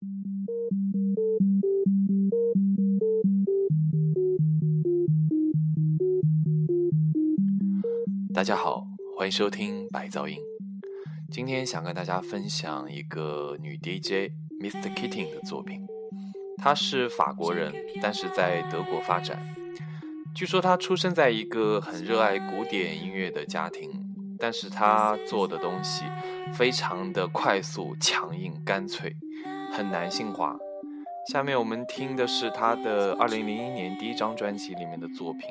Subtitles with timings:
[0.00, 0.06] 大
[8.42, 8.86] 家好，
[9.18, 10.38] 欢迎收听白噪音。
[11.30, 14.32] 今天想跟大家分享一个女 DJ
[14.62, 14.94] Mr.
[14.94, 15.86] Keating 的作品。
[16.56, 17.70] 她是法国人，
[18.00, 19.38] 但是在德国发展。
[20.34, 23.90] 据说她出生在一个很热爱古典音乐的家庭，
[24.38, 26.06] 但是她做的东西
[26.54, 29.14] 非常的快速、强硬、干脆，
[29.80, 30.54] 很男性化。
[31.32, 35.48] 下面我们听的是他的二零零一年第一张专辑里面的作品。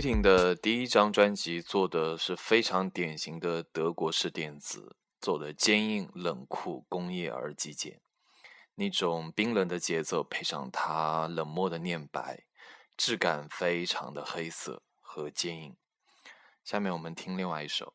[0.00, 8.00] Ting 的第一张专辑做的是非常典型的德国式电子，做的坚硬、冷酷、工业而极简。
[8.76, 12.46] 那种冰冷的节奏配上他冷漠的念白，
[12.96, 15.76] 质感非常的黑色和坚硬。
[16.64, 17.92] 下面我们听另外一首。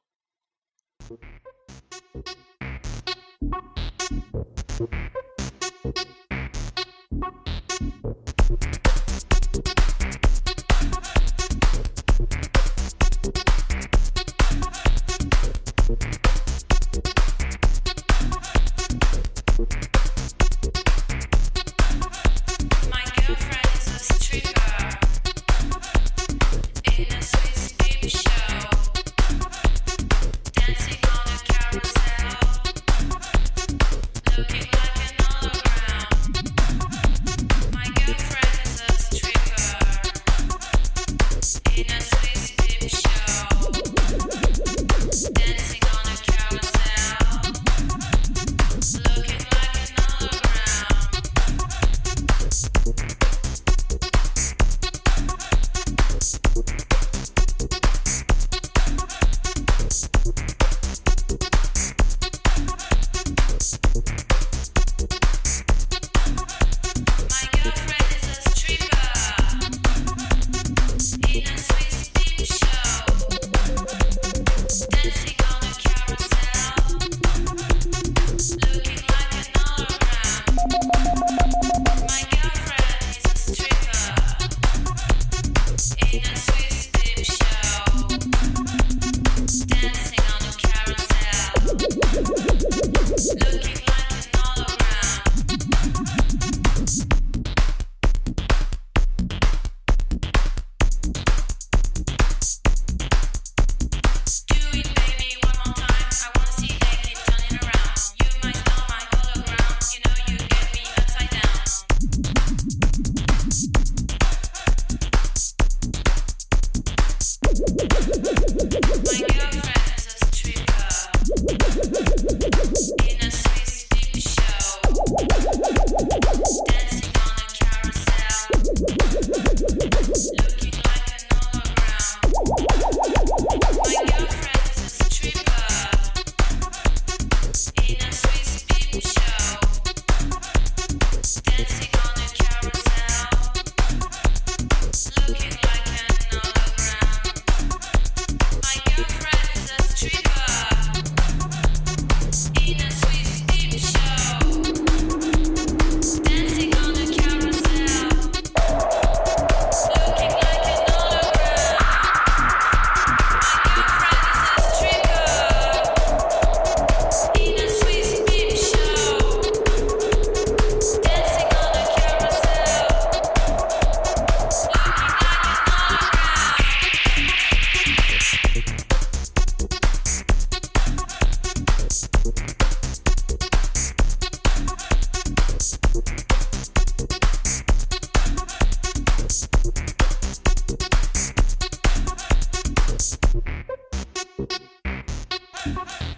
[195.66, 196.15] hey.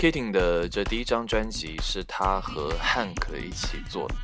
[0.00, 4.14] Kitting 的这第一张专辑是他和 Hank 一起做的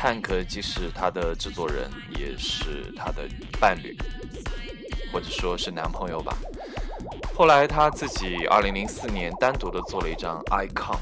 [0.00, 3.28] ，Hank 既是他的制作人，也是他的
[3.60, 3.94] 伴侣，
[5.12, 6.34] 或者说是男朋友吧。
[7.36, 10.96] 后来他自己2004年单独的做了一张 Icon，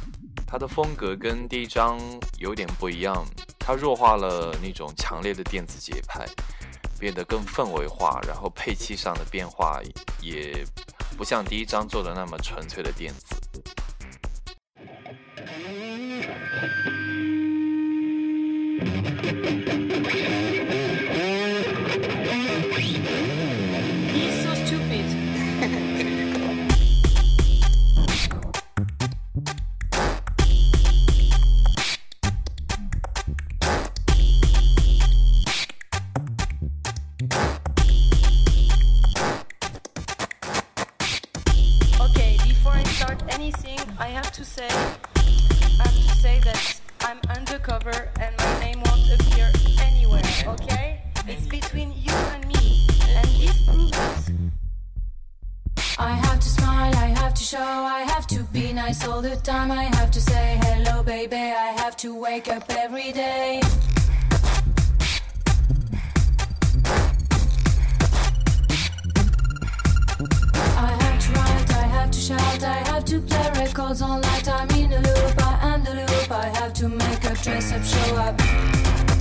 [0.45, 1.97] 他的风格跟第一张
[2.41, 3.25] 有点不一样，
[3.61, 6.27] 他弱化了那种强烈的电子节拍，
[6.99, 9.81] 变得更氛围化，然后配器上的变化
[10.21, 10.67] 也
[11.17, 13.37] 不像第一张做的那么纯粹的电子。
[15.37, 16.25] Thank
[21.01, 21.06] you.
[59.07, 59.71] All the time.
[59.71, 61.37] I have to say hello baby.
[61.37, 63.61] I have to wake up every day.
[70.85, 74.49] I have to write, I have to shout, I have to play records all night.
[74.49, 76.31] I'm in a loop, I am the loop.
[76.31, 79.16] I have to make a dress up, show up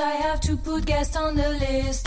[0.00, 2.06] I have to put guests on the list.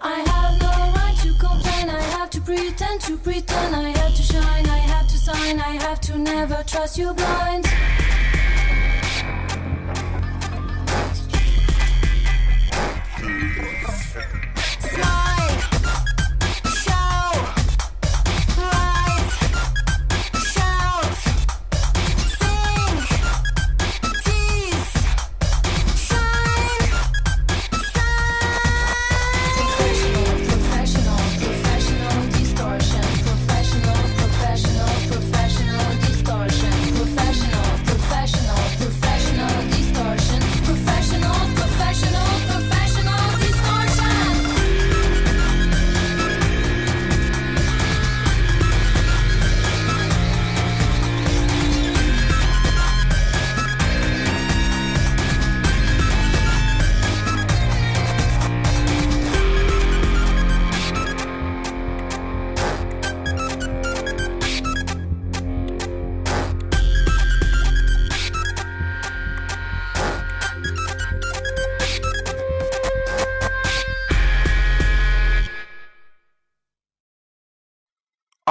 [0.00, 4.22] I have no right to complain, I have to pretend to pretend, I have to
[4.22, 7.69] shine, I have to sign, I have to never trust you blind.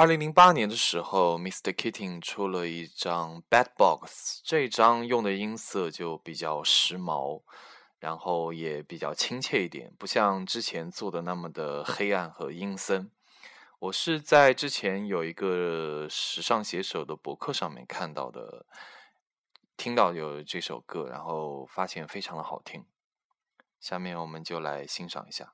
[0.00, 1.74] 二零零八年的时候，Mr.
[1.74, 7.42] Kitting 出了一张《Bad Box》，这张用的音色就比较时髦，
[7.98, 13.10] 然后也比较亲切一点，不像之前做的那么的黑暗和阴森。
[13.78, 18.64] 我是在之前有一个时尚写手的博客上面看到的，
[19.76, 22.86] 听到有这首歌，然后发现非常的好听。
[23.78, 25.52] 下面我们就来欣赏一下。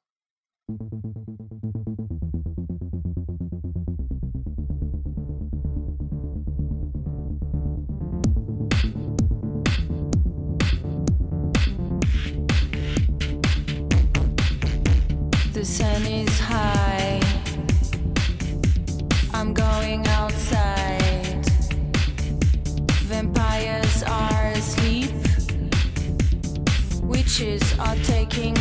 [15.67, 17.21] Sun is high.
[19.35, 21.45] I'm going outside.
[23.11, 25.11] Vampires are asleep.
[27.03, 28.57] Witches are taking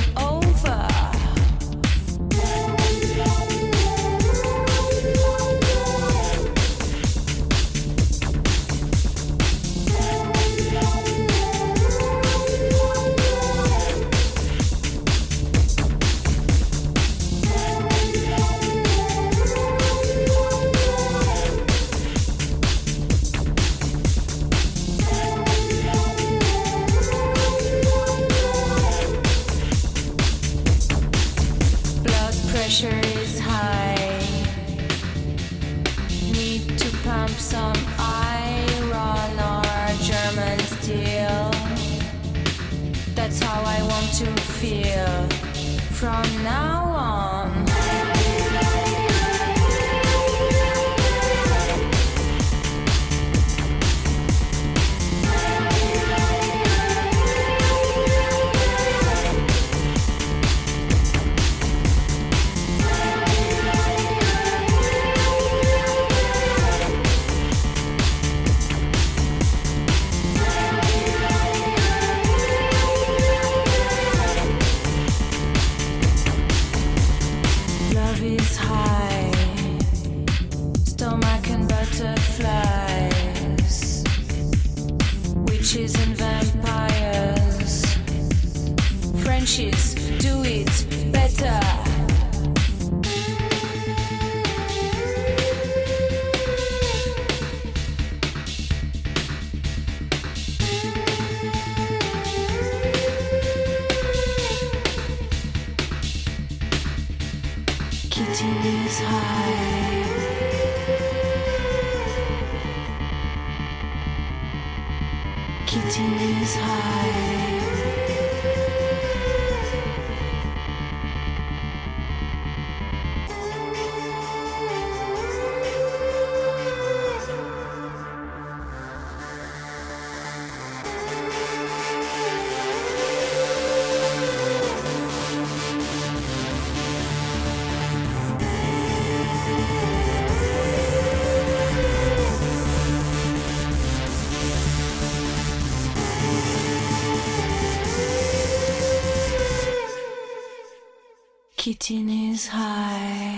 [151.77, 153.34] Kitty is high.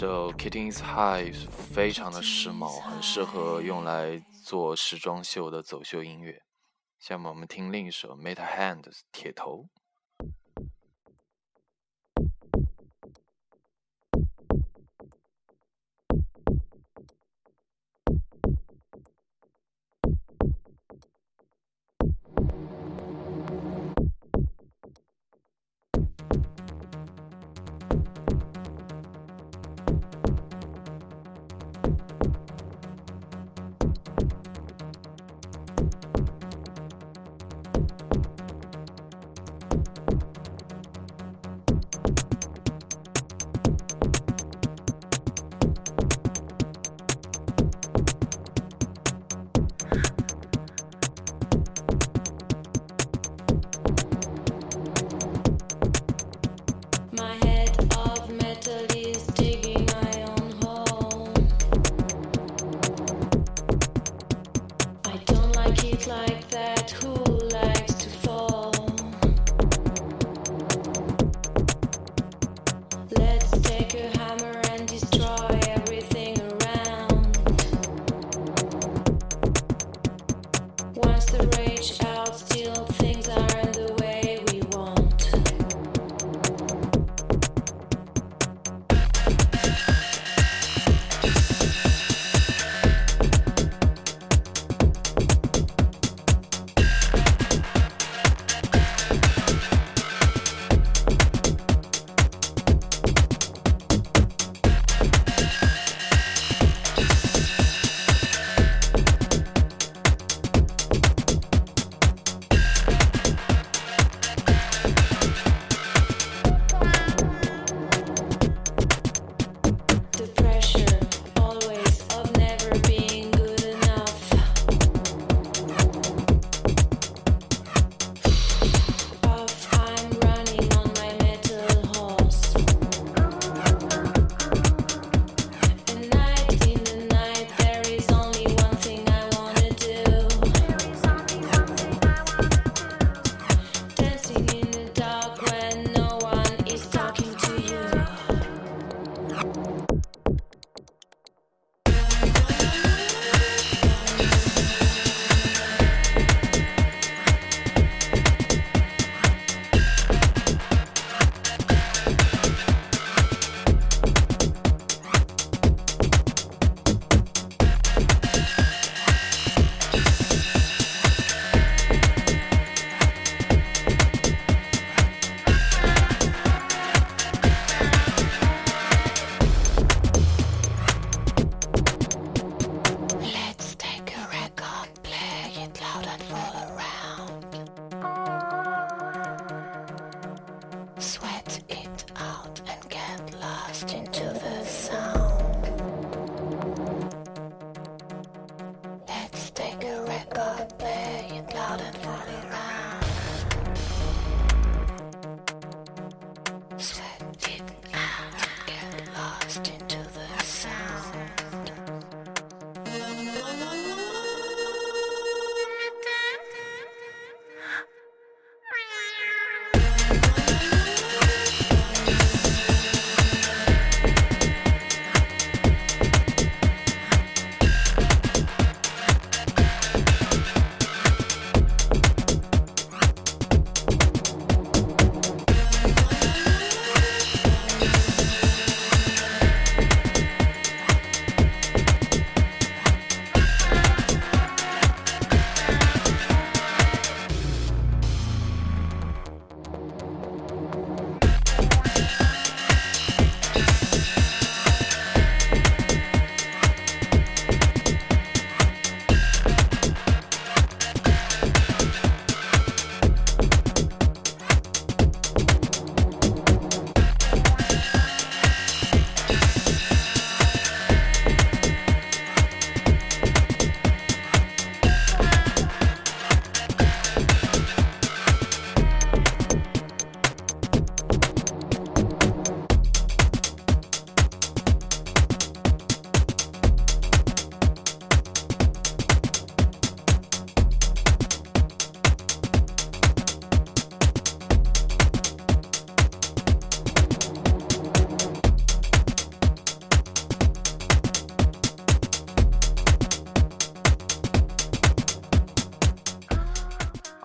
[0.00, 6.40] So《Kitty's High》非常的时髦，很适合用来做时装秀的走秀音乐。
[6.98, 9.68] 下面我们听另一首《Meta Hand》铁头。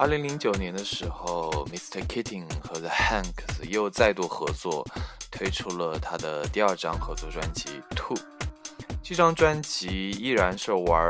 [0.06, 2.00] 二零零九年的时候，Mr.
[2.06, 4.88] Keating 和 The Hanks 又再度合作，
[5.32, 8.16] 推出了他的第二张合作专辑《Two》。
[9.02, 11.10] 这张专辑依然是玩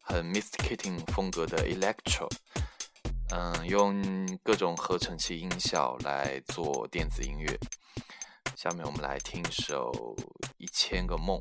[0.00, 0.58] 很 Mr.
[0.58, 2.28] Keating 风格的 Electro，
[3.30, 4.00] 嗯，用
[4.44, 7.58] 各种合成器音效来做电子音乐。
[8.54, 9.90] 下面我们来听一首
[10.56, 11.36] 《一千个梦》。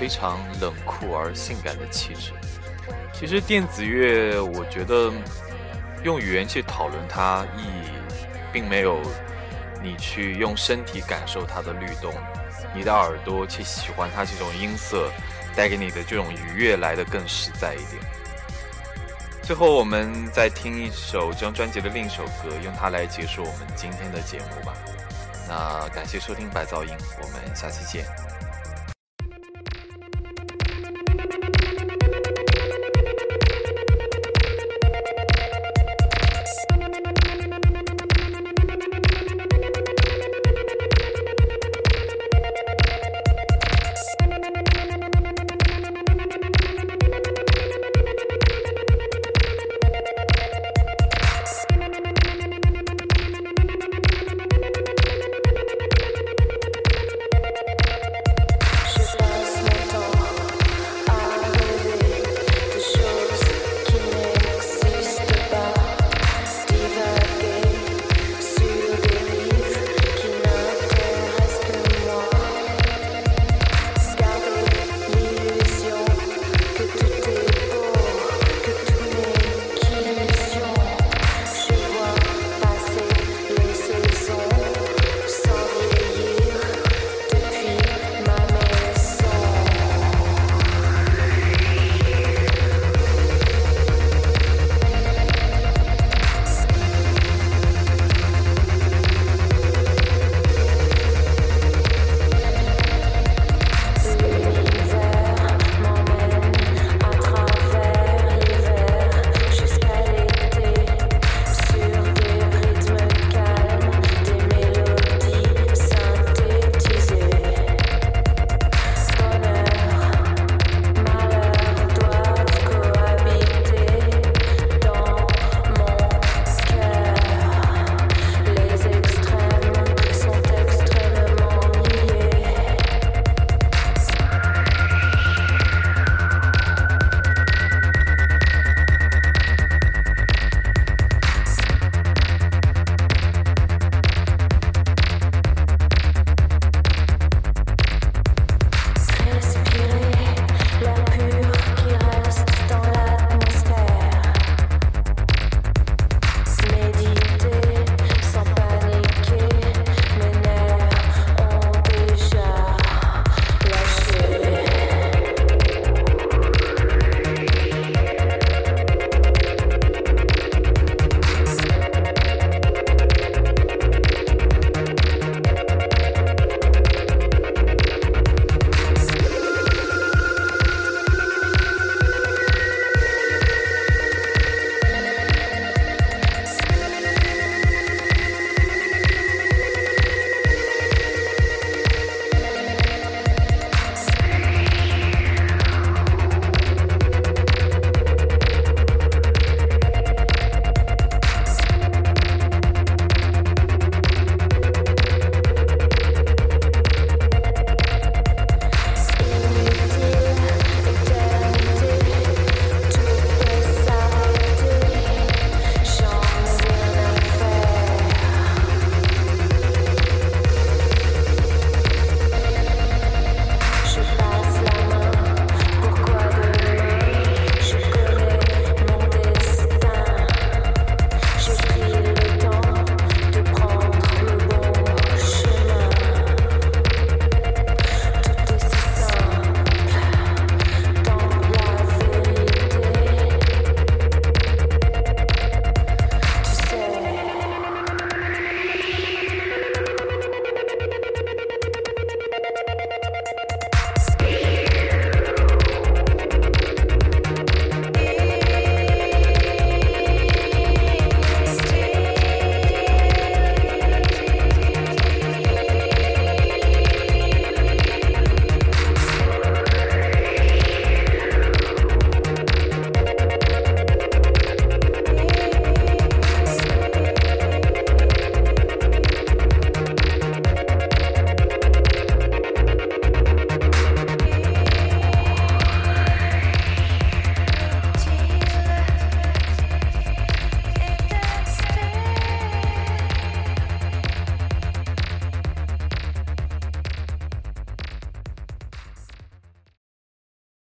[0.00, 2.32] 非常冷酷而性感的气质。
[3.12, 5.12] 其实电子乐，我觉得
[6.02, 7.90] 用语言去讨论它意义，
[8.50, 8.98] 并没有
[9.82, 12.14] 你去用身体感受它的律动，
[12.74, 15.10] 你的耳朵去喜欢它这种音色
[15.54, 18.02] 带给你的这种愉悦来的更实在一点。
[19.42, 24.74] 最后，我们再听一首这张专辑的另一首歌，用它来结束我们今天的节目吧。
[25.46, 28.29] 那感谢收听白噪音，我们下期见。